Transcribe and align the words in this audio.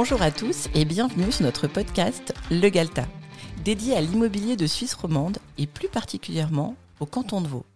Bonjour 0.00 0.22
à 0.22 0.30
tous 0.30 0.68
et 0.74 0.84
bienvenue 0.84 1.32
sur 1.32 1.42
notre 1.42 1.66
podcast 1.66 2.32
Le 2.52 2.68
Galta, 2.68 3.04
dédié 3.64 3.96
à 3.96 4.00
l'immobilier 4.00 4.54
de 4.54 4.68
Suisse 4.68 4.94
romande 4.94 5.38
et 5.58 5.66
plus 5.66 5.88
particulièrement 5.88 6.76
au 7.00 7.04
canton 7.04 7.40
de 7.40 7.48
Vaud. 7.48 7.66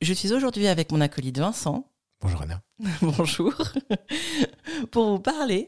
Je 0.00 0.14
suis 0.14 0.32
aujourd'hui 0.32 0.68
avec 0.68 0.92
mon 0.92 1.00
acolyte 1.00 1.38
Vincent. 1.38 1.84
Bonjour 2.20 2.42
Anna. 2.42 2.62
Bonjour. 3.02 3.54
Pour 4.92 5.10
vous 5.10 5.18
parler 5.18 5.66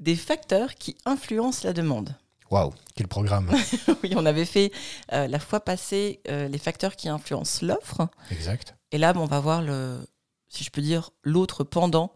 des 0.00 0.16
facteurs 0.16 0.74
qui 0.74 0.96
influencent 1.04 1.64
la 1.64 1.74
demande. 1.74 2.16
Waouh, 2.50 2.74
quel 2.96 3.06
programme 3.06 3.52
Oui, 4.02 4.14
on 4.16 4.26
avait 4.26 4.44
fait 4.44 4.72
euh, 5.12 5.28
la 5.28 5.38
fois 5.38 5.60
passée 5.60 6.22
euh, 6.28 6.48
les 6.48 6.58
facteurs 6.58 6.96
qui 6.96 7.08
influencent 7.08 7.64
l'offre. 7.64 8.08
Exact. 8.32 8.74
Et 8.90 8.98
là, 8.98 9.12
on 9.14 9.26
va 9.26 9.38
voir 9.38 9.62
le, 9.62 10.00
si 10.48 10.64
je 10.64 10.72
peux 10.72 10.82
dire, 10.82 11.10
l'autre 11.22 11.62
pendant 11.62 12.10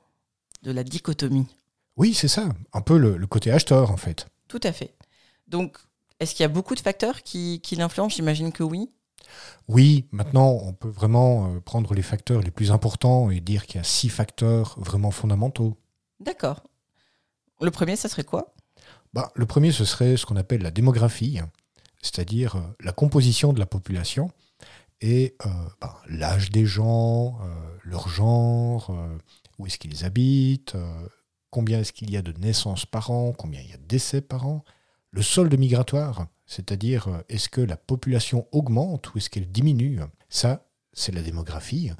de 0.64 0.72
la 0.72 0.82
dichotomie. 0.82 1.46
Oui, 1.96 2.14
c'est 2.14 2.28
ça. 2.28 2.48
Un 2.72 2.80
peu 2.80 2.98
le, 2.98 3.16
le 3.16 3.26
côté 3.26 3.50
acheteur, 3.50 3.90
en 3.90 3.96
fait. 3.96 4.26
Tout 4.48 4.60
à 4.62 4.72
fait. 4.72 4.94
Donc, 5.46 5.78
est-ce 6.20 6.34
qu'il 6.34 6.42
y 6.42 6.46
a 6.46 6.48
beaucoup 6.48 6.74
de 6.74 6.80
facteurs 6.80 7.22
qui, 7.22 7.60
qui 7.60 7.76
l'influencent? 7.76 8.16
J'imagine 8.16 8.52
que 8.52 8.62
oui. 8.62 8.90
Oui, 9.68 10.06
maintenant, 10.12 10.58
on 10.62 10.72
peut 10.72 10.88
vraiment 10.88 11.54
euh, 11.54 11.60
prendre 11.60 11.94
les 11.94 12.02
facteurs 12.02 12.42
les 12.42 12.50
plus 12.50 12.70
importants 12.70 13.30
et 13.30 13.40
dire 13.40 13.66
qu'il 13.66 13.76
y 13.76 13.80
a 13.80 13.84
six 13.84 14.08
facteurs 14.08 14.74
vraiment 14.78 15.10
fondamentaux. 15.10 15.76
D'accord. 16.20 16.62
Le 17.60 17.70
premier, 17.70 17.96
ça 17.96 18.08
serait 18.08 18.24
quoi? 18.24 18.54
Bah, 19.12 19.30
le 19.34 19.46
premier, 19.46 19.72
ce 19.72 19.84
serait 19.84 20.16
ce 20.16 20.26
qu'on 20.26 20.36
appelle 20.36 20.62
la 20.62 20.70
démographie, 20.70 21.40
c'est-à-dire 22.02 22.56
euh, 22.56 22.60
la 22.80 22.92
composition 22.92 23.52
de 23.52 23.58
la 23.58 23.66
population 23.66 24.30
et 25.00 25.36
euh, 25.46 25.48
bah, 25.80 25.96
l'âge 26.08 26.50
des 26.50 26.66
gens, 26.66 27.38
euh, 27.40 27.78
leur 27.82 28.08
genre, 28.08 28.90
euh, 28.90 29.18
où 29.58 29.66
est-ce 29.66 29.78
qu'ils 29.78 30.04
habitent, 30.04 30.76
combien 31.54 31.78
est-ce 31.78 31.92
qu'il 31.92 32.10
y 32.10 32.16
a 32.16 32.22
de 32.22 32.32
naissances 32.32 32.84
par 32.84 33.12
an, 33.12 33.32
combien 33.32 33.60
il 33.60 33.70
y 33.70 33.72
a 33.72 33.76
de 33.76 33.86
décès 33.86 34.20
par 34.20 34.44
an, 34.44 34.64
le 35.12 35.22
solde 35.22 35.56
migratoire, 35.56 36.26
c'est-à-dire 36.46 37.06
euh, 37.06 37.22
est-ce 37.28 37.48
que 37.48 37.60
la 37.60 37.76
population 37.76 38.48
augmente 38.50 39.14
ou 39.14 39.18
est-ce 39.18 39.30
qu'elle 39.30 39.46
diminue? 39.52 40.00
Ça, 40.28 40.66
c'est 40.92 41.14
la 41.14 41.22
démographie. 41.22 41.92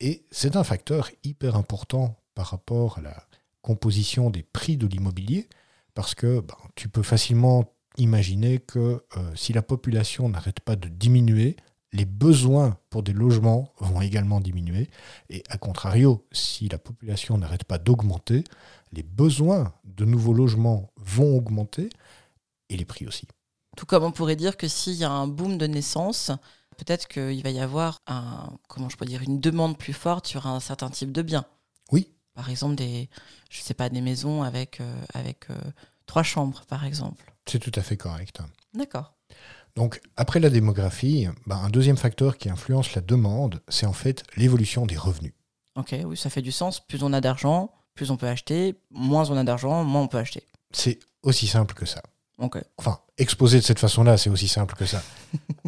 Et 0.00 0.26
c'est 0.32 0.56
un 0.56 0.64
facteur 0.64 1.08
hyper 1.22 1.54
important 1.54 2.18
par 2.34 2.48
rapport 2.48 2.98
à 2.98 3.02
la 3.02 3.16
composition 3.62 4.28
des 4.28 4.42
prix 4.42 4.76
de 4.76 4.88
l'immobilier, 4.88 5.48
parce 5.94 6.16
que 6.16 6.40
ben, 6.40 6.56
tu 6.74 6.88
peux 6.88 7.04
facilement 7.04 7.64
imaginer 7.98 8.58
que 8.58 9.04
euh, 9.16 9.36
si 9.36 9.52
la 9.52 9.62
population 9.62 10.28
n'arrête 10.28 10.58
pas 10.58 10.74
de 10.74 10.88
diminuer, 10.88 11.54
les 11.96 12.04
besoins 12.04 12.78
pour 12.90 13.02
des 13.02 13.12
logements 13.12 13.72
vont 13.78 14.00
également 14.00 14.40
diminuer. 14.40 14.90
Et 15.30 15.42
à 15.48 15.58
contrario, 15.58 16.26
si 16.30 16.68
la 16.68 16.78
population 16.78 17.38
n'arrête 17.38 17.64
pas 17.64 17.78
d'augmenter, 17.78 18.44
les 18.92 19.02
besoins 19.02 19.72
de 19.84 20.04
nouveaux 20.04 20.34
logements 20.34 20.92
vont 20.96 21.36
augmenter 21.36 21.88
et 22.68 22.76
les 22.76 22.84
prix 22.84 23.06
aussi. 23.06 23.26
Tout 23.76 23.86
comme 23.86 24.04
on 24.04 24.12
pourrait 24.12 24.36
dire 24.36 24.56
que 24.56 24.68
s'il 24.68 24.94
y 24.94 25.04
a 25.04 25.10
un 25.10 25.26
boom 25.26 25.58
de 25.58 25.66
naissance, 25.66 26.30
peut-être 26.76 27.08
qu'il 27.08 27.42
va 27.42 27.50
y 27.50 27.60
avoir 27.60 27.98
un, 28.06 28.50
comment 28.68 28.88
je 28.88 28.96
peux 28.96 29.06
dire, 29.06 29.22
une 29.22 29.40
demande 29.40 29.78
plus 29.78 29.92
forte 29.92 30.26
sur 30.26 30.46
un 30.46 30.60
certain 30.60 30.90
type 30.90 31.12
de 31.12 31.22
biens. 31.22 31.46
Oui. 31.92 32.10
Par 32.34 32.50
exemple, 32.50 32.74
des, 32.74 33.08
je 33.50 33.60
sais 33.62 33.74
pas, 33.74 33.88
des 33.88 34.02
maisons 34.02 34.42
avec, 34.42 34.80
euh, 34.80 35.02
avec 35.14 35.48
euh, 35.50 35.56
trois 36.04 36.22
chambres, 36.22 36.64
par 36.66 36.84
exemple. 36.84 37.32
C'est 37.46 37.58
tout 37.58 37.72
à 37.74 37.82
fait 37.82 37.96
correct. 37.96 38.40
D'accord. 38.74 39.15
Donc, 39.76 40.00
après 40.16 40.40
la 40.40 40.48
démographie, 40.48 41.28
ben, 41.46 41.56
un 41.56 41.68
deuxième 41.68 41.98
facteur 41.98 42.38
qui 42.38 42.48
influence 42.48 42.94
la 42.94 43.02
demande, 43.02 43.60
c'est 43.68 43.86
en 43.86 43.92
fait 43.92 44.24
l'évolution 44.36 44.86
des 44.86 44.96
revenus. 44.96 45.34
Ok, 45.76 45.94
oui, 46.04 46.16
ça 46.16 46.30
fait 46.30 46.42
du 46.42 46.52
sens. 46.52 46.80
Plus 46.80 47.02
on 47.02 47.12
a 47.12 47.20
d'argent, 47.20 47.70
plus 47.94 48.10
on 48.10 48.16
peut 48.16 48.26
acheter. 48.26 48.74
Moins 48.90 49.30
on 49.30 49.36
a 49.36 49.44
d'argent, 49.44 49.84
moins 49.84 50.00
on 50.00 50.08
peut 50.08 50.18
acheter. 50.18 50.44
C'est 50.72 50.98
aussi 51.22 51.46
simple 51.46 51.74
que 51.74 51.84
ça. 51.84 52.02
Ok. 52.38 52.58
Enfin, 52.78 53.00
exposé 53.18 53.58
de 53.58 53.64
cette 53.64 53.78
façon-là, 53.78 54.16
c'est 54.16 54.30
aussi 54.30 54.48
simple 54.48 54.74
que 54.74 54.86
ça. 54.86 55.02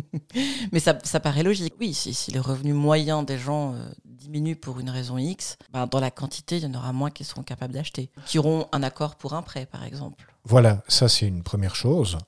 Mais 0.72 0.81
ça, 0.81 0.99
ça 1.03 1.21
paraît 1.21 1.43
logique. 1.43 1.75
Oui, 1.78 1.93
si, 1.93 2.15
si 2.15 2.31
les 2.31 2.38
revenus 2.38 2.75
moyens 2.75 3.25
des 3.25 3.38
gens 3.38 3.75
euh, 3.75 3.88
diminuent 4.04 4.56
pour 4.56 4.81
une 4.81 4.91
raison 4.91 5.19
X, 5.19 5.56
ben, 5.72 5.87
dans 5.87 6.00
la 6.00 6.10
quantité, 6.10 6.56
il 6.56 6.62
y 6.62 6.66
en 6.66 6.75
aura 6.75 6.93
moins 6.93 7.10
qui 7.10 7.25
seront 7.25 7.43
capables 7.43 7.75
d'acheter. 7.75 8.10
Qui 8.27 8.38
auront 8.38 8.69
un 8.72 8.83
accord 8.83 9.16
pour 9.16 9.34
un 9.34 9.43
prêt, 9.43 9.66
par 9.66 9.84
exemple. 9.84 10.27
Voilà, 10.44 10.83
ça 10.88 11.09
c'est 11.09 11.27
une 11.27 11.43
première 11.43 11.75
chose. 11.75 12.19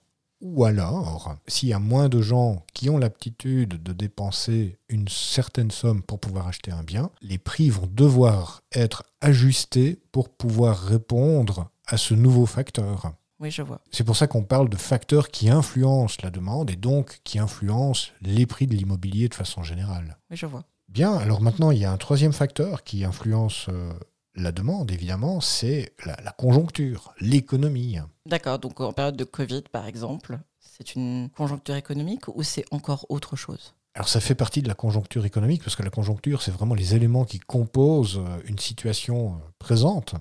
Ou 0.41 0.65
alors, 0.65 1.37
s'il 1.47 1.69
y 1.69 1.75
a 1.75 1.78
moins 1.78 2.09
de 2.09 2.23
gens 2.23 2.65
qui 2.73 2.89
ont 2.89 2.97
l'aptitude 2.97 3.83
de 3.83 3.93
dépenser 3.93 4.78
une 4.89 5.09
certaine 5.09 5.71
somme 5.71 6.03
pour 6.03 6.19
pouvoir 6.19 6.49
acheter 6.49 6.71
un 6.71 6.83
bien, 6.83 7.11
les 7.21 7.39
prix 7.39 7.69
vont 7.69 7.89
devoir 7.91 8.62
être 8.73 9.05
ajustés 9.21 10.00
pour 10.12 10.31
pouvoir 10.31 10.79
répondre 10.79 11.71
à 11.87 11.99
ce 11.99 12.15
nouveau 12.15 12.47
facteur. 12.47 13.12
Oui, 13.39 13.50
je 13.50 13.62
vois. 13.62 13.81
C'est 13.91 14.05
pour 14.05 14.17
ça 14.17 14.27
qu'on 14.27 14.45
parle 14.45 14.69
de 14.69 14.77
facteurs 14.77 15.29
qui 15.29 15.49
influencent 15.49 16.19
la 16.23 16.31
demande 16.31 16.71
et 16.71 16.77
donc 16.77 17.21
qui 17.25 17.39
influencent 17.39 18.11
les 18.21 18.47
prix 18.47 18.67
de 18.67 18.75
l'immobilier 18.75 19.29
de 19.29 19.34
façon 19.34 19.62
générale. 19.62 20.19
Oui, 20.31 20.37
je 20.37 20.47
vois. 20.47 20.65
Bien, 20.89 21.15
alors 21.15 21.41
maintenant, 21.41 21.71
il 21.71 21.79
y 21.79 21.84
a 21.84 21.93
un 21.93 21.97
troisième 21.97 22.33
facteur 22.33 22.83
qui 22.83 23.05
influence 23.05 23.67
euh, 23.69 23.93
la 24.35 24.53
demande, 24.53 24.91
évidemment, 24.91 25.41
c'est 25.41 25.93
la, 26.05 26.17
la 26.23 26.33
conjoncture, 26.33 27.13
l'économie. 27.21 27.99
D'accord, 28.27 28.59
donc 28.59 28.81
en 28.81 28.93
période 28.93 29.17
de 29.17 29.25
Covid, 29.25 29.63
par 29.73 29.87
exemple, 29.87 30.39
c'est 30.59 30.95
une 30.95 31.29
conjoncture 31.37 31.75
économique 31.75 32.29
ou 32.29 32.43
c'est 32.43 32.65
encore 32.71 33.05
autre 33.09 33.37
chose? 33.37 33.75
Alors 33.95 34.09
ça 34.09 34.21
fait 34.21 34.37
partie 34.37 34.63
de 34.63 34.69
la 34.69 34.75
conjoncture 34.75 35.27
économique, 35.27 35.63
parce 35.65 35.77
que 35.77 35.83
la 35.83 35.91
conjoncture, 35.91 36.43
c'est 36.43 36.53
vraiment 36.53 36.75
les 36.75 36.95
éléments 36.95 37.25
qui 37.25 37.41
composent 37.41 38.19
euh, 38.19 38.41
une 38.47 38.59
situation 38.59 39.35
euh, 39.35 39.39
présente. 39.59 40.15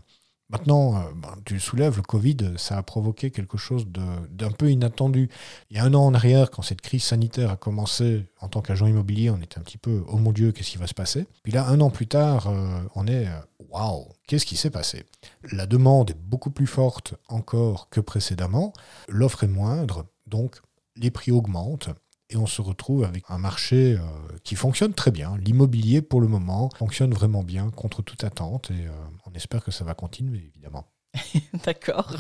Maintenant, 0.49 0.97
euh, 0.97 1.01
ben, 1.15 1.35
tu 1.45 1.53
le 1.53 1.59
soulèves, 1.59 1.97
le 1.97 2.01
Covid, 2.01 2.55
ça 2.57 2.77
a 2.77 2.83
provoqué 2.83 3.29
quelque 3.29 3.57
chose 3.57 3.85
d'un 3.87 4.51
peu 4.51 4.71
inattendu. 4.71 5.29
Il 5.69 5.77
y 5.77 5.79
a 5.79 5.83
un 5.83 5.93
an 5.93 6.03
en 6.07 6.15
arrière, 6.15 6.49
quand 6.49 6.63
cette 6.63 6.81
crise 6.81 7.03
sanitaire 7.03 7.51
a 7.51 7.57
commencé, 7.57 8.25
en 8.41 8.49
tant 8.49 8.61
qu'agent 8.61 8.87
immobilier, 8.87 9.29
on 9.29 9.39
était 9.39 9.59
un 9.59 9.63
petit 9.63 9.77
peu, 9.77 10.03
oh 10.07 10.17
mon 10.17 10.31
Dieu, 10.31 10.51
qu'est-ce 10.51 10.71
qui 10.71 10.77
va 10.77 10.87
se 10.87 10.95
passer? 10.95 11.27
Puis 11.43 11.51
là, 11.51 11.67
un 11.67 11.79
an 11.81 11.91
plus 11.91 12.07
tard, 12.07 12.51
on 12.95 13.05
est, 13.05 13.27
waouh, 13.69 14.07
qu'est-ce 14.27 14.45
qui 14.45 14.57
s'est 14.57 14.69
passé? 14.69 15.05
La 15.51 15.65
demande 15.65 16.11
est 16.11 16.17
beaucoup 16.17 16.51
plus 16.51 16.67
forte 16.67 17.15
encore 17.27 17.89
que 17.89 17.99
précédemment, 17.99 18.73
l'offre 19.07 19.43
est 19.43 19.47
moindre, 19.47 20.05
donc 20.27 20.61
les 20.95 21.11
prix 21.11 21.31
augmentent. 21.31 21.89
Et 22.31 22.37
on 22.37 22.45
se 22.45 22.61
retrouve 22.61 23.05
avec 23.05 23.23
un 23.29 23.39
marché 23.39 23.93
euh, 23.93 24.37
qui 24.43 24.55
fonctionne 24.55 24.93
très 24.93 25.09
bien. 25.09 25.35
L'immobilier, 25.37 26.03
pour 26.03 26.21
le 26.21 26.27
moment, 26.27 26.69
fonctionne 26.77 27.11
vraiment 27.11 27.43
bien 27.43 27.71
contre 27.71 28.03
toute 28.03 28.23
attente. 28.23 28.69
Et 28.69 28.85
euh, 28.85 28.91
on 29.25 29.33
espère 29.33 29.63
que 29.63 29.71
ça 29.71 29.83
va 29.83 29.95
continuer, 29.95 30.51
évidemment. 30.53 30.85
D'accord. 31.65 32.15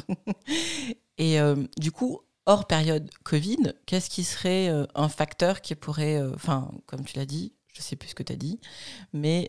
Et 1.19 1.39
euh, 1.39 1.55
du 1.77 1.91
coup, 1.91 2.21
hors 2.47 2.65
période 2.65 3.07
Covid, 3.23 3.73
qu'est-ce 3.85 4.09
qui 4.09 4.23
serait 4.23 4.71
un 4.95 5.09
facteur 5.09 5.61
qui 5.61 5.75
pourrait, 5.75 6.19
enfin, 6.33 6.71
comme 6.87 7.05
tu 7.05 7.17
l'as 7.19 7.27
dit, 7.27 7.53
je 7.71 7.83
sais 7.83 7.95
plus 7.95 8.09
ce 8.09 8.15
que 8.15 8.23
tu 8.23 8.33
as 8.33 8.37
dit, 8.37 8.59
mais 9.13 9.47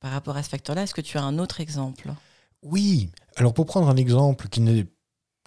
par 0.00 0.12
rapport 0.12 0.36
à 0.36 0.42
ce 0.42 0.48
facteur-là, 0.48 0.82
est-ce 0.82 0.94
que 0.94 1.00
tu 1.00 1.18
as 1.18 1.22
un 1.22 1.38
autre 1.38 1.60
exemple? 1.60 2.12
Oui. 2.62 3.10
Alors, 3.36 3.54
pour 3.54 3.66
prendre 3.66 3.88
un 3.88 3.96
exemple 3.96 4.48
qui 4.48 4.60
n'est 4.60 4.86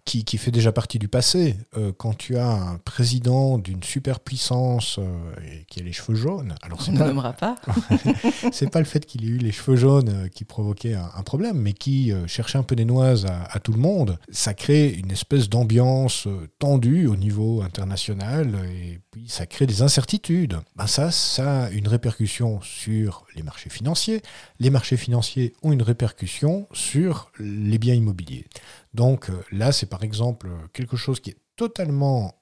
qui, 0.05 0.25
qui 0.25 0.37
fait 0.37 0.51
déjà 0.51 0.71
partie 0.71 0.99
du 0.99 1.07
passé, 1.07 1.55
euh, 1.77 1.91
quand 1.95 2.17
tu 2.17 2.37
as 2.37 2.47
un 2.47 2.77
président 2.77 3.57
d'une 3.57 3.83
superpuissance 3.83 4.97
euh, 4.99 5.33
et 5.45 5.65
qui 5.65 5.79
a 5.79 5.83
les 5.83 5.91
cheveux 5.91 6.15
jaunes, 6.15 6.55
alors 6.61 6.79
On 6.79 6.83
c'est 6.83 6.91
ne 6.91 6.97
pas, 6.97 7.07
nommera 7.07 7.33
pas. 7.33 7.55
c'est 8.51 8.69
pas 8.69 8.79
le 8.79 8.85
fait 8.85 9.05
qu'il 9.05 9.25
ait 9.25 9.27
eu 9.27 9.37
les 9.37 9.51
cheveux 9.51 9.75
jaunes 9.75 10.09
euh, 10.09 10.27
qui 10.27 10.43
provoquait 10.43 10.95
un, 10.95 11.09
un 11.15 11.23
problème, 11.23 11.57
mais 11.57 11.73
qui 11.73 12.11
euh, 12.11 12.27
cherchait 12.27 12.57
un 12.57 12.63
peu 12.63 12.75
des 12.75 12.85
noises 12.85 13.25
à, 13.25 13.43
à 13.43 13.59
tout 13.59 13.73
le 13.73 13.79
monde. 13.79 14.17
Ça 14.31 14.53
crée 14.53 14.89
une 14.89 15.11
espèce 15.11 15.49
d'ambiance 15.49 16.27
tendue 16.59 17.07
au 17.07 17.15
niveau 17.15 17.61
international 17.61 18.55
et 18.73 18.99
puis 19.11 19.25
ça 19.27 19.45
crée 19.45 19.67
des 19.67 19.81
incertitudes. 19.81 20.59
Ben 20.75 20.87
ça, 20.87 21.11
ça 21.11 21.63
a 21.65 21.69
une 21.69 21.87
répercussion 21.87 22.59
sur 22.61 23.25
les 23.35 23.43
marchés 23.43 23.69
financiers. 23.69 24.21
Les 24.59 24.69
marchés 24.69 24.97
financiers 24.97 25.53
ont 25.61 25.71
une 25.71 25.81
répercussion 25.83 26.67
sur 26.73 27.31
les 27.39 27.77
biens 27.77 27.93
immobiliers. 27.93 28.45
Donc 28.93 29.29
euh, 29.29 29.41
là, 29.51 29.71
c'est 29.71 29.85
par 29.85 30.03
exemple 30.03 30.47
euh, 30.47 30.67
quelque 30.73 30.97
chose 30.97 31.19
qui 31.19 31.31
est 31.31 31.37
totalement 31.55 32.35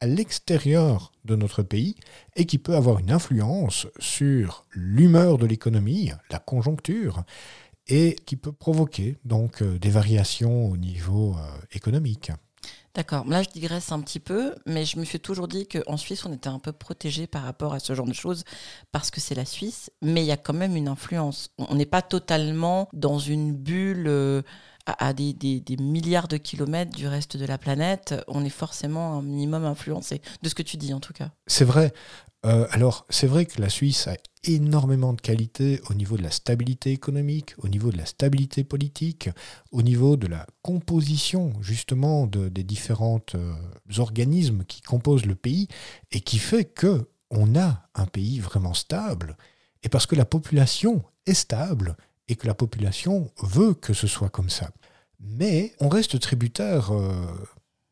à 0.00 0.06
l'extérieur 0.06 1.12
de 1.24 1.36
notre 1.36 1.62
pays 1.62 1.94
et 2.36 2.46
qui 2.46 2.58
peut 2.58 2.74
avoir 2.74 3.00
une 3.00 3.10
influence 3.10 3.86
sur 3.98 4.64
l'humeur 4.70 5.36
de 5.36 5.44
l'économie, 5.44 6.12
la 6.30 6.38
conjoncture, 6.38 7.22
et 7.86 8.16
qui 8.24 8.36
peut 8.36 8.52
provoquer 8.52 9.18
donc 9.24 9.62
euh, 9.62 9.78
des 9.78 9.90
variations 9.90 10.66
au 10.70 10.76
niveau 10.76 11.36
économique. 11.72 12.32
D'accord. 12.94 13.26
Là, 13.28 13.42
je 13.42 13.48
digresse 13.50 13.92
un 13.92 14.00
petit 14.00 14.18
peu, 14.18 14.54
mais 14.66 14.84
je 14.84 14.98
me 14.98 15.04
suis 15.04 15.20
toujours 15.20 15.48
dit 15.48 15.68
qu'en 15.68 15.96
Suisse, 15.96 16.24
on 16.24 16.32
était 16.32 16.48
un 16.48 16.58
peu 16.58 16.72
protégé 16.72 17.26
par 17.26 17.42
rapport 17.42 17.72
à 17.72 17.78
ce 17.78 17.94
genre 17.94 18.06
de 18.06 18.12
choses 18.12 18.44
parce 18.90 19.10
que 19.10 19.20
c'est 19.20 19.36
la 19.36 19.44
Suisse, 19.44 19.90
mais 20.02 20.22
il 20.22 20.26
y 20.26 20.32
a 20.32 20.36
quand 20.36 20.54
même 20.54 20.76
une 20.76 20.88
influence. 20.88 21.50
On 21.58 21.76
n'est 21.76 21.86
pas 21.86 22.02
totalement 22.02 22.88
dans 22.92 23.18
une 23.18 23.52
bulle 23.54 24.42
à, 24.98 25.12
des 25.12 25.76
milliards 25.78 26.28
de 26.28 26.36
kilomètres 26.36 26.96
du 26.96 27.06
reste 27.06 27.36
de 27.36 27.46
la 27.46 27.58
planète. 27.58 28.14
On 28.28 28.44
est 28.44 28.50
forcément 28.50 29.14
un 29.18 29.22
minimum 29.22 29.64
influencé, 29.64 30.20
de 30.42 30.48
ce 30.48 30.54
que 30.54 30.62
tu 30.62 30.76
dis 30.76 30.94
en 30.94 31.00
tout 31.00 31.12
cas. 31.12 31.30
C'est 31.46 31.64
vrai. 31.64 31.92
Euh, 32.46 32.66
alors, 32.70 33.04
c'est 33.10 33.26
vrai 33.26 33.44
que 33.44 33.60
la 33.60 33.68
Suisse 33.68 34.08
a 34.08 34.16
énormément 34.44 35.12
de 35.12 35.20
qualités 35.20 35.80
au 35.90 35.94
niveau 35.94 36.16
de 36.16 36.22
la 36.22 36.30
stabilité 36.30 36.90
économique, 36.90 37.54
au 37.58 37.68
niveau 37.68 37.90
de 37.90 37.98
la 37.98 38.06
stabilité 38.06 38.64
politique, 38.64 39.28
au 39.72 39.82
niveau 39.82 40.16
de 40.16 40.26
la 40.26 40.46
composition 40.62 41.52
justement 41.60 42.26
des 42.26 42.64
différents 42.64 43.20
euh, 43.34 43.52
organismes 43.98 44.64
qui 44.64 44.80
composent 44.80 45.26
le 45.26 45.34
pays 45.34 45.68
et 46.12 46.20
qui 46.20 46.38
fait 46.38 46.64
que 46.64 47.10
on 47.30 47.54
a 47.56 47.88
un 47.94 48.06
pays 48.06 48.40
vraiment 48.40 48.74
stable 48.74 49.36
et 49.82 49.88
parce 49.88 50.06
que 50.06 50.16
la 50.16 50.24
population 50.24 51.04
est 51.26 51.34
stable 51.34 51.96
et 52.28 52.36
que 52.36 52.46
la 52.46 52.54
population 52.54 53.30
veut 53.42 53.74
que 53.74 53.92
ce 53.92 54.06
soit 54.06 54.30
comme 54.30 54.50
ça. 54.50 54.70
Mais 55.20 55.72
on 55.80 55.88
reste 55.88 56.18
tributaire 56.18 56.92
euh, 56.92 57.26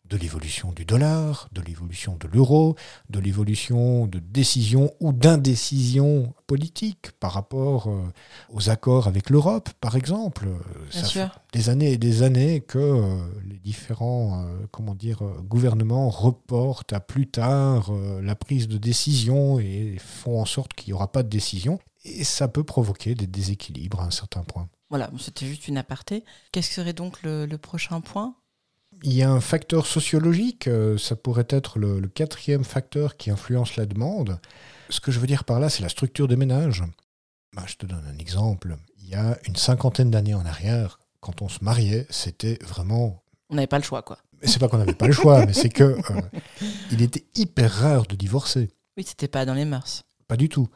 de 0.09 0.17
l'évolution 0.17 0.73
du 0.73 0.85
dollar, 0.85 1.49
de 1.53 1.61
l'évolution 1.61 2.17
de 2.19 2.27
l'euro, 2.29 2.77
de 3.11 3.19
l'évolution 3.19 4.07
de 4.07 4.19
décisions 4.19 4.93
ou 5.01 5.13
d'indécisions 5.13 6.35
politiques 6.47 7.13
par 7.21 7.33
rapport 7.33 7.89
euh, 7.89 8.03
aux 8.51 8.71
accords 8.71 9.07
avec 9.07 9.29
l'Europe, 9.31 9.69
par 9.81 9.97
exemple. 9.97 10.47
Bien 10.91 11.03
Ça 11.03 11.09
fait 11.09 11.29
des 11.53 11.69
années 11.69 11.93
et 11.93 11.99
des 11.99 12.23
années 12.23 12.61
que 12.61 12.79
euh, 12.79 13.19
les 13.47 13.59
différents 13.59 14.45
euh, 14.45 14.67
comment 14.71 14.95
dire, 14.95 15.23
gouvernements 15.43 16.09
reportent 16.09 16.93
à 16.93 17.01
plus 17.01 17.27
tard 17.27 17.93
la 18.23 18.35
prise 18.35 18.69
de 18.69 18.79
décision 18.79 19.59
et 19.59 19.97
font 19.99 20.41
en 20.41 20.45
sorte 20.45 20.73
qu'il 20.73 20.93
n'y 20.93 20.95
aura 20.95 21.13
pas 21.13 21.23
de 21.23 21.29
décision. 21.29 21.79
Et 22.09 22.25
ça 22.25 22.49
peut 22.49 22.65
provoquer 22.65 23.15
des 23.15 23.27
déséquilibres 23.27 24.01
à 24.01 24.05
un 24.05 24.11
certain 24.11 24.43
point. 24.43 24.69
Voilà, 24.91 25.11
c'était 25.19 25.47
juste 25.47 25.69
une 25.69 25.77
aparté. 25.77 26.25
Qu'est-ce 26.53 26.69
que 26.69 26.75
serait 26.75 26.93
donc 26.93 27.23
le 27.23 27.57
prochain 27.57 28.01
point? 28.01 28.35
Il 29.05 29.13
y 29.13 29.23
a 29.23 29.31
un 29.31 29.41
facteur 29.41 29.87
sociologique, 29.87 30.67
euh, 30.67 30.99
ça 30.99 31.15
pourrait 31.15 31.47
être 31.51 31.79
le, 31.79 32.01
quatrième 32.09 32.65
facteur 32.65 33.17
qui 33.17 33.31
influence 33.31 33.77
la 33.77 33.87
demande. 33.87 34.41
Ce 34.91 35.01
que 35.01 35.13
je 35.13 35.21
veux 35.21 35.27
dire 35.27 35.45
par 35.45 35.61
là, 35.61 35.69
c'est 35.69 35.83
la 35.83 35.89
structure 35.89 36.27
des 36.27 36.37
ménages. 36.37 36.83
Bah, 37.55 37.63
je 37.67 37.77
te 37.77 37.87
donne 37.87 38.05
un 38.13 38.19
exemple. 38.19 38.77
Il 38.99 39.09
y 39.09 39.15
a 39.15 39.39
une 39.47 39.57
cinquantaine 39.57 40.11
d'années 40.11 40.35
en 40.35 40.45
arrière, 40.45 40.99
quand 41.21 41.43
on 41.43 41.49
se 41.49 41.63
mariait, 41.63 42.07
c'était 42.11 42.59
vraiment... 42.63 43.23
On 43.51 43.55
n'avait 43.55 43.67
pas 43.67 43.79
le 43.79 43.85
choix, 43.85 44.03
quoi. 44.03 44.19
C'est 44.43 44.59
pas 44.59 44.69
qu'on 44.69 44.79
n'avait 44.79 44.95
pas 44.95 45.07
le 45.07 45.13
choix, 45.13 45.47
mais 45.47 45.53
c'est 45.53 45.69
que 45.69 45.85
euh, 46.11 46.21
il 46.91 47.03
était 47.03 47.25
hyper 47.37 47.73
rare 47.73 48.07
de 48.07 48.17
divorcer. 48.17 48.71
Oui, 48.97 49.05
c'était 49.07 49.29
pas 49.29 49.45
dans 49.45 49.55
les 49.55 49.65
mœurs. 49.65 50.05
Pas 50.27 50.37
du 50.37 50.49
tout. 50.49 50.69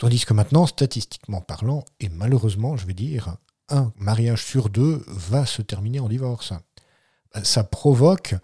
Tandis 0.00 0.24
que 0.24 0.34
maintenant, 0.34 0.66
statistiquement 0.66 1.40
parlant, 1.40 1.84
et 2.00 2.08
malheureusement, 2.08 2.76
je 2.76 2.86
vais 2.86 2.94
dire, 2.94 3.36
un 3.68 3.92
mariage 3.96 4.44
sur 4.44 4.68
deux 4.68 5.04
va 5.06 5.46
se 5.46 5.62
terminer 5.62 6.00
en 6.00 6.08
divorce 6.08 6.52
ça 7.44 7.62
provoque 7.62 8.34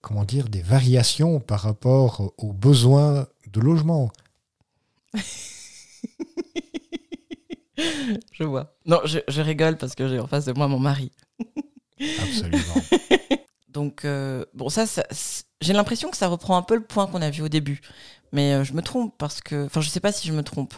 comment 0.00 0.24
dire, 0.24 0.48
des 0.48 0.62
variations 0.62 1.40
par 1.40 1.60
rapport 1.60 2.32
aux 2.38 2.52
besoins 2.52 3.26
de 3.52 3.60
logement. 3.60 4.10
je 8.32 8.44
vois. 8.44 8.74
Non, 8.86 9.00
je, 9.04 9.40
rigole 9.40 9.76
parce 9.76 9.94
que 9.94 10.08
j'ai 10.08 10.18
en 10.18 10.26
face 10.26 10.46
de 10.46 10.52
moi 10.52 10.68
mon 10.68 10.78
mari. 10.78 11.12
Absolument. 12.00 12.82
Donc, 13.68 14.04
euh, 14.04 14.44
bon, 14.54 14.68
ça, 14.68 14.84
j'ai 15.60 15.72
l'impression 15.72 16.10
que 16.10 16.16
ça 16.16 16.28
reprend 16.28 16.56
un 16.56 16.62
peu 16.62 16.74
le 16.74 16.84
point 16.84 17.06
qu'on 17.06 17.22
a 17.22 17.30
vu 17.30 17.42
au 17.42 17.48
début. 17.48 17.80
Mais 18.32 18.54
euh, 18.54 18.64
je 18.64 18.72
me 18.72 18.82
trompe 18.82 19.14
parce 19.18 19.40
que. 19.40 19.66
Enfin, 19.66 19.80
je 19.80 19.88
sais 19.88 20.00
pas 20.00 20.12
si 20.12 20.26
je 20.26 20.32
me 20.32 20.42
trompe. 20.42 20.74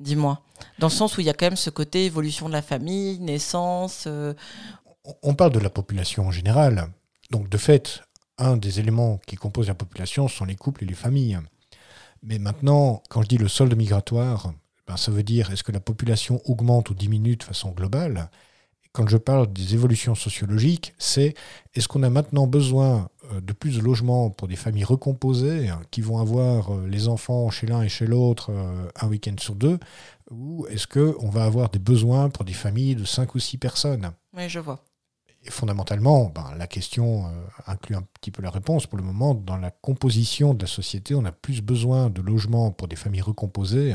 Dis-moi. 0.00 0.40
Dans 0.78 0.88
le 0.88 0.92
sens 0.92 1.16
où 1.16 1.20
il 1.20 1.26
y 1.26 1.30
a 1.30 1.34
quand 1.34 1.46
même 1.46 1.56
ce 1.56 1.70
côté 1.70 2.06
évolution 2.06 2.48
de 2.48 2.52
la 2.52 2.62
famille, 2.62 3.18
naissance. 3.20 4.04
Euh, 4.06 4.34
on 5.22 5.34
parle 5.34 5.52
de 5.52 5.58
la 5.58 5.70
population 5.70 6.26
en 6.26 6.30
général. 6.30 6.88
Donc 7.30 7.48
de 7.48 7.58
fait, 7.58 8.02
un 8.38 8.56
des 8.56 8.80
éléments 8.80 9.20
qui 9.26 9.36
composent 9.36 9.68
la 9.68 9.74
population 9.74 10.28
sont 10.28 10.44
les 10.44 10.56
couples 10.56 10.84
et 10.84 10.86
les 10.86 10.94
familles. 10.94 11.38
Mais 12.22 12.38
maintenant, 12.38 13.02
quand 13.08 13.22
je 13.22 13.28
dis 13.28 13.38
le 13.38 13.48
solde 13.48 13.74
migratoire, 13.76 14.52
ben 14.86 14.96
ça 14.96 15.10
veut 15.10 15.22
dire 15.22 15.50
est-ce 15.50 15.64
que 15.64 15.72
la 15.72 15.80
population 15.80 16.40
augmente 16.44 16.90
ou 16.90 16.94
diminue 16.94 17.36
de 17.36 17.42
façon 17.42 17.70
globale? 17.70 18.30
Quand 18.92 19.08
je 19.08 19.16
parle 19.16 19.52
des 19.52 19.74
évolutions 19.74 20.14
sociologiques, 20.14 20.94
c'est 20.98 21.34
est-ce 21.74 21.88
qu'on 21.88 22.02
a 22.02 22.10
maintenant 22.10 22.46
besoin 22.46 23.08
de 23.40 23.52
plus 23.52 23.76
de 23.76 23.82
logements 23.82 24.30
pour 24.30 24.48
des 24.48 24.56
familles 24.56 24.84
recomposées 24.84 25.68
hein, 25.68 25.80
qui 25.90 26.00
vont 26.00 26.18
avoir 26.18 26.74
euh, 26.74 26.86
les 26.86 27.08
enfants 27.08 27.50
chez 27.50 27.66
l'un 27.66 27.82
et 27.82 27.88
chez 27.88 28.06
l'autre 28.06 28.50
euh, 28.50 28.88
un 29.00 29.08
week-end 29.08 29.34
sur 29.38 29.54
deux 29.54 29.78
Ou 30.30 30.66
est-ce 30.68 30.86
qu'on 30.86 31.28
va 31.28 31.44
avoir 31.44 31.70
des 31.70 31.78
besoins 31.78 32.30
pour 32.30 32.44
des 32.44 32.52
familles 32.52 32.96
de 32.96 33.04
cinq 33.04 33.34
ou 33.34 33.38
six 33.38 33.58
personnes? 33.58 34.12
Oui, 34.34 34.48
je 34.48 34.58
vois 34.58 34.82
fondamentalement, 35.48 36.26
ben, 36.26 36.54
la 36.56 36.68
question 36.68 37.26
euh, 37.26 37.30
inclut 37.66 37.96
un 37.96 38.02
petit 38.20 38.30
peu 38.30 38.42
la 38.42 38.50
réponse. 38.50 38.86
Pour 38.86 38.96
le 38.96 39.02
moment, 39.02 39.34
dans 39.34 39.56
la 39.56 39.72
composition 39.72 40.54
de 40.54 40.62
la 40.62 40.68
société, 40.68 41.16
on 41.16 41.24
a 41.24 41.32
plus 41.32 41.62
besoin 41.62 42.10
de 42.10 42.22
logements 42.22 42.70
pour 42.70 42.86
des 42.86 42.94
familles 42.94 43.22
recomposées 43.22 43.92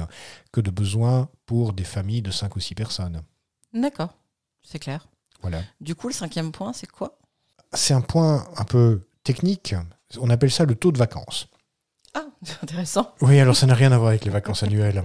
que 0.51 0.59
de 0.59 0.69
besoins 0.71 1.29
pour 1.45 1.71
des 1.71 1.85
familles 1.85 2.21
de 2.21 2.31
5 2.31 2.53
ou 2.57 2.59
6 2.59 2.75
personnes. 2.75 3.21
D'accord, 3.73 4.17
c'est 4.61 4.79
clair. 4.79 5.07
Voilà. 5.41 5.61
Du 5.79 5.95
coup, 5.95 6.09
le 6.09 6.13
cinquième 6.13 6.51
point, 6.51 6.73
c'est 6.73 6.91
quoi? 6.91 7.17
C'est 7.71 7.93
un 7.93 8.01
point 8.01 8.45
un 8.57 8.65
peu 8.65 9.06
technique. 9.27 9.75
On 10.19 10.29
appelle 10.29 10.51
ça 10.51 10.63
le 10.63 10.75
taux 10.75 10.93
de 10.93 10.97
vacances. 10.97 11.47
Ah, 12.13 12.25
c'est 12.43 12.63
intéressant. 12.63 13.13
Oui, 13.21 13.39
alors 13.39 13.57
ça 13.57 13.67
n'a 13.67 13.75
rien 13.75 13.91
à 13.91 13.97
voir 13.97 14.09
avec 14.09 14.23
les 14.23 14.31
vacances 14.31 14.63
annuelles. 14.63 15.03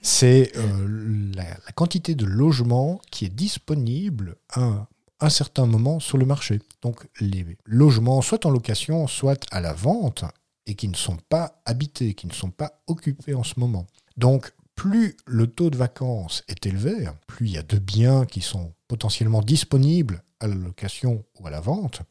C'est 0.00 0.52
euh, 0.56 1.32
la, 1.36 1.44
la, 1.44 1.72
quantité 1.74 2.14
de 2.14 2.24
logements 2.24 3.00
qui 3.10 3.26
est 3.26 3.34
disponible 3.34 4.36
à 4.54 4.86
un 5.20 5.28
certain 5.28 5.66
moment 5.66 6.00
sur 6.00 6.16
le 6.16 6.24
marché. 6.24 6.60
Donc 6.80 7.06
les 7.20 7.44
logements, 7.66 8.22
soit 8.22 8.46
en 8.46 8.50
location, 8.50 9.06
soit 9.06 9.44
à 9.50 9.60
la 9.60 9.74
vente, 9.74 10.24
et 10.66 10.74
qui 10.74 10.88
ne 10.88 10.96
sont 10.96 11.18
pas 11.28 11.60
habités, 11.66 12.14
qui 12.14 12.26
ne 12.26 12.32
sont 12.32 12.50
pas 12.50 12.80
occupés 12.86 13.34
en 13.34 13.42
ce 13.42 13.60
moment. 13.60 13.86
Donc 14.16 14.52
plus 14.74 15.16
le 15.26 15.46
taux 15.46 15.70
de 15.70 15.76
vacances 15.76 16.44
est 16.48 16.64
élevé, 16.64 17.08
plus 17.26 17.48
il 17.48 17.52
y 17.52 17.58
a 17.58 17.62
de 17.62 17.78
biens 17.78 18.24
qui 18.24 18.40
sont 18.40 18.72
potentiellement 18.86 19.42
disponibles 19.42 20.22
à 20.40 20.46
la 20.46 20.54
location 20.54 21.24
ou 21.40 21.46
à 21.46 21.50
la 21.50 21.60
vente, 21.60 22.02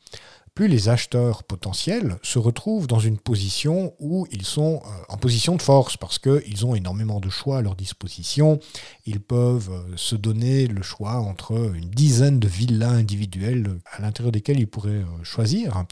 plus 0.57 0.67
les 0.67 0.89
acheteurs 0.89 1.43
potentiels 1.43 2.17
se 2.23 2.39
retrouvent 2.39 2.87
dans 2.87 2.97
une 2.97 3.19
position 3.19 3.93
où 3.99 4.25
ils 4.31 4.43
sont 4.43 4.81
euh, 4.83 4.89
en 5.07 5.15
position 5.15 5.55
de 5.55 5.61
force 5.61 5.97
parce 5.97 6.17
qu'ils 6.17 6.65
ont 6.65 6.73
énormément 6.73 7.19
de 7.19 7.29
choix 7.29 7.59
à 7.59 7.61
leur 7.61 7.75
disposition. 7.75 8.59
Ils 9.05 9.19
peuvent 9.19 9.69
euh, 9.69 9.95
se 9.97 10.15
donner 10.15 10.65
le 10.65 10.81
choix 10.81 11.17
entre 11.17 11.75
une 11.75 11.91
dizaine 11.91 12.39
de 12.39 12.47
villas 12.47 12.89
individuelles 12.89 13.77
à 13.91 14.01
l'intérieur 14.01 14.31
desquelles 14.31 14.59
ils 14.59 14.67
pourraient 14.67 14.89
euh, 14.89 15.23
choisir. 15.23 15.85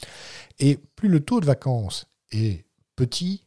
Et 0.58 0.80
plus 0.96 1.10
le 1.10 1.20
taux 1.20 1.42
de 1.42 1.46
vacances 1.46 2.08
est 2.32 2.66
petit 2.96 3.44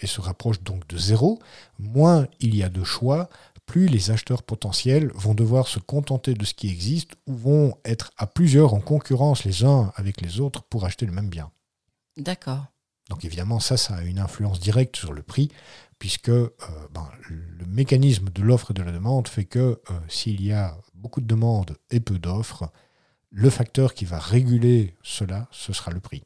et 0.00 0.08
se 0.08 0.20
rapproche 0.20 0.60
donc 0.64 0.88
de 0.88 0.98
zéro, 0.98 1.38
moins 1.78 2.26
il 2.40 2.56
y 2.56 2.64
a 2.64 2.68
de 2.68 2.82
choix, 2.82 3.28
plus 3.72 3.86
les 3.86 4.10
acheteurs 4.10 4.42
potentiels 4.42 5.10
vont 5.14 5.32
devoir 5.32 5.66
se 5.66 5.78
contenter 5.78 6.34
de 6.34 6.44
ce 6.44 6.52
qui 6.52 6.68
existe 6.68 7.12
ou 7.26 7.32
vont 7.32 7.74
être 7.86 8.10
à 8.18 8.26
plusieurs 8.26 8.74
en 8.74 8.80
concurrence 8.80 9.44
les 9.44 9.64
uns 9.64 9.90
avec 9.96 10.20
les 10.20 10.40
autres 10.40 10.62
pour 10.62 10.84
acheter 10.84 11.06
le 11.06 11.12
même 11.12 11.30
bien. 11.30 11.50
D'accord. 12.18 12.66
Donc 13.08 13.24
évidemment, 13.24 13.60
ça, 13.60 13.78
ça 13.78 13.94
a 13.94 14.02
une 14.02 14.18
influence 14.18 14.60
directe 14.60 14.96
sur 14.96 15.14
le 15.14 15.22
prix, 15.22 15.50
puisque 15.98 16.28
euh, 16.28 16.50
ben, 16.92 17.08
le 17.30 17.64
mécanisme 17.64 18.28
de 18.28 18.42
l'offre 18.42 18.72
et 18.72 18.74
de 18.74 18.82
la 18.82 18.92
demande 18.92 19.26
fait 19.26 19.46
que 19.46 19.58
euh, 19.58 20.00
s'il 20.06 20.44
y 20.44 20.52
a 20.52 20.76
beaucoup 20.92 21.22
de 21.22 21.26
demandes 21.26 21.78
et 21.88 22.00
peu 22.00 22.18
d'offres, 22.18 22.70
le 23.30 23.48
facteur 23.48 23.94
qui 23.94 24.04
va 24.04 24.18
réguler 24.18 24.96
cela, 25.02 25.48
ce 25.50 25.72
sera 25.72 25.92
le 25.92 26.00
prix. 26.00 26.24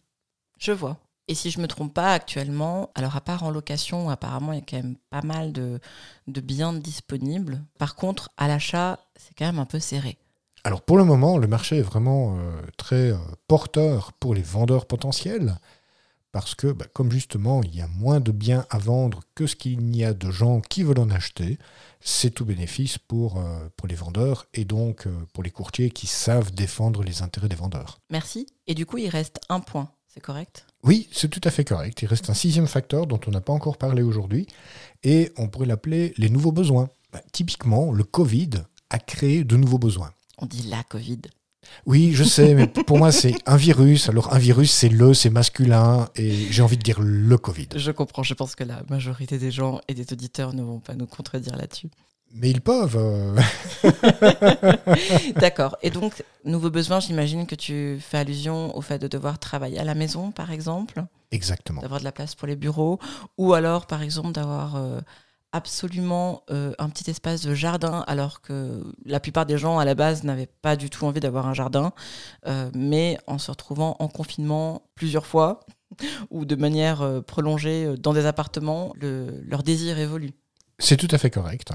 Je 0.59 0.73
vois. 0.73 0.99
Et 1.29 1.35
si 1.35 1.51
je 1.51 1.61
me 1.61 1.67
trompe 1.67 1.93
pas, 1.93 2.13
actuellement, 2.13 2.91
alors 2.95 3.17
à 3.17 3.21
part 3.21 3.43
en 3.43 3.51
location, 3.51 4.09
apparemment, 4.11 4.53
il 4.53 4.61
y 4.61 4.63
a 4.63 4.65
quand 4.65 4.77
même 4.77 4.97
pas 5.11 5.23
mal 5.23 5.53
de, 5.53 5.81
biens 6.27 6.73
disponibles. 6.73 7.63
Par 7.79 7.97
contre, 7.97 8.31
à 8.37 8.47
l'achat, 8.47 9.01
c'est 9.17 9.35
quand 9.37 9.47
même 9.47 9.59
un 9.59 9.67
peu 9.67 9.81
serré. 9.81 10.19
Alors 10.63 10.83
pour 10.83 10.99
le 10.99 11.05
moment, 11.05 11.39
le 11.39 11.47
marché 11.47 11.79
est 11.79 11.83
vraiment 11.83 12.37
euh, 12.39 12.61
très 12.77 13.13
euh, 13.13 13.19
porteur 13.49 14.13
pour 14.13 14.35
les 14.35 14.43
vendeurs 14.43 14.87
potentiels, 14.87 15.59
parce 16.31 16.55
que 16.55 16.69
bah, 16.69 16.87
comme 16.93 17.11
justement, 17.11 17.61
il 17.63 17.75
y 17.75 17.81
a 17.81 17.89
moins 17.89 18.21
de 18.21 18.31
biens 18.31 18.65
à 18.71 18.79
vendre 18.79 19.21
que 19.35 19.47
ce 19.47 19.57
qu'il 19.57 19.79
n'y 19.81 20.05
a 20.05 20.13
de 20.13 20.31
gens 20.31 20.61
qui 20.61 20.85
veulent 20.85 20.99
en 20.99 21.11
acheter, 21.11 21.59
c'est 22.01 22.31
tout 22.31 22.45
bénéfice 22.45 22.99
pour, 22.99 23.39
euh, 23.39 23.69
pour 23.77 23.89
les 23.89 23.95
vendeurs 23.97 24.47
et 24.55 24.65
donc 24.65 25.09
pour 25.33 25.43
les 25.43 25.51
courtiers 25.51 25.91
qui 25.91 26.07
savent 26.07 26.53
défendre 26.53 27.03
les 27.03 27.23
intérêts 27.23 27.49
des 27.49 27.57
vendeurs. 27.57 27.99
Merci. 28.11 28.47
Et 28.69 28.75
du 28.75 28.87
coup, 28.87 28.99
il 28.99 29.09
reste 29.09 29.41
un 29.49 29.61
point, 29.61 29.91
c'est 30.07 30.21
correct? 30.21 30.67
Oui, 30.87 31.09
c'est 31.11 31.29
tout 31.29 31.41
à 31.43 31.51
fait 31.51 31.65
correct. 31.65 32.01
Il 32.03 32.07
reste 32.07 32.31
un 32.31 32.35
sixième 32.35 32.69
facteur 32.69 33.07
dont 33.07 33.21
on 33.27 33.31
n'a 33.33 33.41
pas 33.41 33.53
encore 33.53 33.77
parlé 33.77 34.03
aujourd'hui, 34.03 34.47
et 35.03 35.33
on 35.37 35.49
pourrait 35.49 35.67
l'appeler 35.67 36.15
les 36.17 36.31
nouveaux 36.31 36.53
besoins. 36.53 36.89
Bah, 37.13 37.21
typiquement, 37.33 37.93
le 37.93 38.05
Covid 38.05 38.51
a 38.91 38.99
créé 38.99 39.43
de 39.45 39.57
nouveaux 39.57 39.79
besoins. 39.79 40.13
On 40.39 40.47
dit 40.47 40.69
la 40.69 40.83
Covid. 40.85 41.23
Oui, 41.87 42.13
je 42.13 42.23
sais, 42.23 42.55
mais 42.55 42.67
pour 42.87 42.99
moi, 42.99 43.11
c'est 43.11 43.35
un 43.47 43.57
virus. 43.57 44.09
Alors, 44.09 44.33
un 44.33 44.39
virus, 44.39 44.71
c'est 44.71 44.89
le, 44.89 45.13
c'est 45.13 45.31
masculin, 45.31 46.09
et 46.15 46.31
j'ai 46.53 46.63
envie 46.63 46.77
de 46.77 46.83
dire 46.83 47.01
le 47.01 47.37
Covid. 47.37 47.69
Je 47.75 47.91
comprends. 47.91 48.23
Je 48.23 48.35
pense 48.35 48.55
que 48.55 48.65
la 48.65 48.83
majorité 48.89 49.39
des 49.39 49.51
gens 49.51 49.81
et 49.89 49.95
des 49.95 50.07
auditeurs 50.13 50.55
ne 50.55 50.63
vont 50.63 50.79
pas 50.79 50.95
nous 50.95 51.07
contredire 51.07 51.57
là-dessus. 51.57 51.89
Mais 52.35 52.51
ils 52.51 52.61
peuvent. 52.61 52.97
euh, 52.99 53.37
D'accord. 55.37 55.77
Et 55.83 55.91
donc, 55.91 56.23
nouveau 56.45 56.71
besoin, 56.71 57.01
j'imagine 57.01 57.47
que 57.47 57.55
tu 57.55 57.99
fais 58.01 58.19
allusion 58.19 58.77
au 58.77 58.81
fait 58.81 58.99
de 58.99 59.09
devoir 59.09 59.39
travailler 59.39 59.79
à 59.79 59.85
la 59.85 59.95
maison, 59.95 60.31
par 60.33 60.51
exemple, 60.51 61.05
Exactement. 61.31 61.81
d'avoir 61.83 62.01
de 62.01 62.05
la 62.05 62.13
place 62.13 62.35
pour 62.35 62.47
les 62.47 62.57
bureaux, 62.57 62.99
ou 63.39 63.55
alors, 63.55 63.87
par 63.87 64.03
exemple, 64.03 64.33
d'avoir 64.33 64.77
euh, 64.77 65.01
absolument 65.53 66.43
euh, 66.51 66.73
un 66.79 66.89
petit 66.91 67.11
espace 67.11 67.43
de 67.43 67.55
jardin, 67.55 68.05
alors 68.07 68.41
que 68.43 68.83
la 69.05 69.21
plupart 69.21 69.47
des 69.47 69.57
gens, 69.59 69.79
à 69.79 69.85
la 69.85 69.95
base, 69.95 70.23
n'avaient 70.25 70.49
pas 70.63 70.77
du 70.77 70.91
tout 70.91 71.05
envie 71.07 71.21
d'avoir 71.21 71.47
un 71.47 71.55
jardin, 71.55 71.93
euh, 72.47 72.71
mais 72.75 73.19
en 73.27 73.39
se 73.39 73.51
retrouvant 73.51 73.97
en 73.99 74.09
confinement 74.09 74.83
plusieurs 74.95 75.27
fois, 75.27 75.61
ou 76.31 76.45
de 76.45 76.57
manière 76.57 77.23
prolongée 77.27 77.95
dans 77.99 78.13
des 78.13 78.27
appartements, 78.27 78.93
le- 79.01 79.43
leur 79.47 79.63
désir 79.63 79.99
évolue. 79.99 80.33
C'est 80.79 80.97
tout 80.97 81.09
à 81.11 81.19
fait 81.19 81.31
correct. 81.31 81.73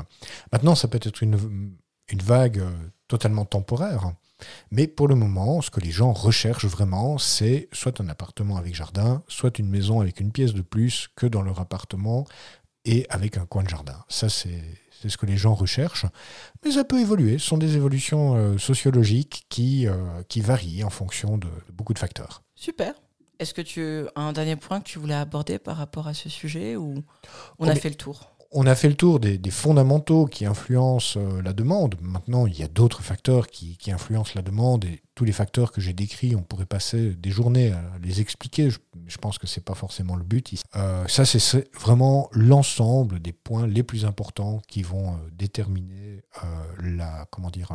Maintenant, 0.52 0.76
ça 0.76 0.88
peut 0.88 1.00
être 1.02 1.24
une, 1.24 1.74
une 2.10 2.22
vague 2.22 2.60
euh, 2.60 2.72
totalement 3.08 3.46
temporaire. 3.46 4.14
Mais 4.72 4.88
pour 4.88 5.08
le 5.08 5.16
moment, 5.16 5.62
ce 5.62 5.70
que 5.70 5.80
les 5.80 5.92
gens 5.92 6.14
recherchent 6.14 6.66
vraiment, 6.66 7.18
c'est 7.18 7.70
soit 7.72 8.02
un 8.02 8.10
appartement 8.10 8.58
avec 8.58 8.74
jardin, 8.74 9.24
soit 9.28 9.60
une 9.60 9.70
maison 9.70 10.02
avec 10.02 10.20
une 10.20 10.32
pièce 10.32 10.54
de 10.54 10.62
plus 10.62 11.10
que 11.16 11.28
dans 11.28 11.44
leur 11.44 11.60
appartement 11.60 12.26
et 12.86 13.06
avec 13.10 13.38
un 13.38 13.46
coin 13.46 13.64
de 13.64 13.70
jardin. 13.70 14.04
Ça, 14.08 14.30
c'est 14.30 14.64
c'est 15.02 15.10
ce 15.10 15.18
que 15.18 15.26
les 15.26 15.38
gens 15.38 15.56
recherchent. 15.56 16.06
Mais 16.64 16.72
ça 16.74 16.84
peut 16.84 17.00
évoluer. 17.00 17.40
Ce 17.40 17.48
sont 17.48 17.58
des 17.58 17.76
évolutions 17.76 18.36
euh, 18.36 18.60
sociologiques 18.60 19.46
qui, 19.50 19.88
euh, 19.88 20.22
qui 20.28 20.42
varient 20.42 20.84
en 20.84 20.92
fonction 20.92 21.40
de, 21.40 21.48
de 21.48 21.72
beaucoup 21.74 21.96
de 21.96 22.00
facteurs. 22.00 22.44
Super. 22.54 22.94
Est-ce 23.40 23.56
que 23.56 23.64
tu 23.64 23.82
as 24.16 24.22
un 24.22 24.32
dernier 24.32 24.58
point 24.58 24.80
que 24.80 24.86
tu 24.88 25.00
voulais 25.00 25.16
aborder 25.16 25.58
par 25.58 25.78
rapport 25.78 26.08
à 26.08 26.14
ce 26.14 26.30
sujet 26.30 26.76
ou 26.76 27.04
on 27.58 27.66
Oh, 27.66 27.70
a 27.70 27.74
fait 27.74 27.90
le 27.90 27.96
tour? 27.96 28.30
On 28.54 28.66
a 28.68 28.76
fait 28.76 28.90
le 28.90 28.96
tour 28.96 29.22
des, 29.22 29.38
des 29.38 29.50
fondamentaux 29.52 30.26
qui 30.26 30.46
influencent 30.46 31.18
euh, 31.18 31.42
la 31.42 31.54
demande. 31.54 31.96
Maintenant, 32.02 32.46
il 32.48 32.60
y 32.60 32.64
a 32.64 32.68
d'autres 32.68 33.02
facteurs 33.02 33.48
qui, 33.48 33.78
qui 33.78 33.92
influencent 33.92 34.34
la 34.36 34.42
demande 34.42 34.84
et 34.84 35.02
tous 35.16 35.24
les 35.24 35.32
facteurs 35.32 35.72
que 35.72 35.80
j'ai 35.80 35.94
décrits, 35.94 36.36
on 36.36 36.42
pourrait 36.44 36.66
passer 36.66 37.12
des 37.16 37.30
journées 37.32 37.72
à 37.72 37.82
les 38.04 38.20
expliquer. 38.20 38.70
Je, 38.70 38.80
je 39.08 39.18
pense 39.18 39.38
que 39.38 39.48
c'est 39.48 39.64
pas 39.64 39.74
forcément 39.74 40.18
le 40.18 40.24
but. 40.26 40.52
ici. 40.52 40.64
Euh, 40.76 41.08
ça, 41.08 41.24
c'est- 41.24 41.70
vraiment 41.80 42.28
l'ensemble 42.34 43.22
des 43.22 43.32
points 43.32 43.68
les 43.68 43.84
plus 43.84 44.04
importants 44.04 44.62
qui 44.68 44.84
vont 44.84 45.14
euh, 45.14 45.18
déterminer 45.32 46.22
euh, 46.44 46.48
la, 46.84 47.26
comment 47.32 47.52
dire, 47.52 47.70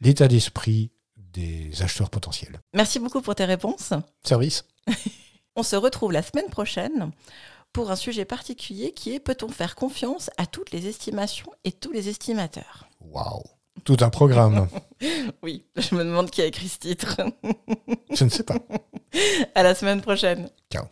l'état 0.00 0.26
d'esprit 0.26 0.90
des 1.16 1.70
acheteurs 1.82 2.10
potentiels. 2.10 2.60
Merci 2.74 2.98
beaucoup 2.98 3.20
pour 3.20 3.36
tes 3.36 3.44
réponses. 3.44 3.92
Service 4.24 4.64
On 5.56 5.62
se 5.62 5.76
retrouve 5.76 6.10
la 6.12 6.22
semaine 6.22 6.50
prochaine 6.50 7.12
pour 7.76 7.90
un 7.90 7.96
sujet 7.96 8.24
particulier 8.24 8.92
qui 8.92 9.14
est 9.14 9.20
peut-on 9.20 9.50
faire 9.50 9.74
confiance 9.74 10.30
à 10.38 10.46
toutes 10.46 10.70
les 10.70 10.86
estimations 10.88 11.52
et 11.64 11.72
tous 11.72 11.92
les 11.92 12.08
estimateurs 12.08 12.88
Waouh 13.02 13.42
Tout 13.84 13.98
un 14.00 14.08
programme. 14.08 14.66
Oui, 15.42 15.66
je 15.76 15.94
me 15.94 16.02
demande 16.02 16.30
qui 16.30 16.40
a 16.40 16.46
écrit 16.46 16.70
ce 16.70 16.78
titre. 16.78 17.20
je 18.10 18.24
ne 18.24 18.30
sais 18.30 18.44
pas. 18.44 18.56
à 19.54 19.62
la 19.62 19.74
semaine 19.74 20.00
prochaine. 20.00 20.48
Ciao. 20.72 20.86